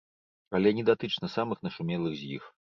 [0.59, 2.53] Але не датычна самых нашумелых з іх.